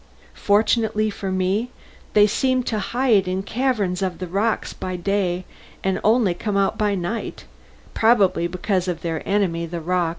Fortunately 0.33 1.11
for 1.11 1.31
me 1.31 1.69
they 2.15 2.25
seemed 2.25 2.65
to 2.65 2.79
hide 2.79 3.27
in 3.27 3.43
caverns 3.43 4.01
of 4.01 4.17
the 4.17 4.25
rocks 4.25 4.73
by 4.73 4.95
day, 4.95 5.45
and 5.83 5.99
only 6.03 6.33
came 6.33 6.57
out 6.57 6.75
by 6.75 6.95
night, 6.95 7.45
probably 7.93 8.47
because 8.47 8.87
of 8.87 9.03
their 9.03 9.21
enemy 9.29 9.67
the 9.67 9.79
roc. 9.79 10.09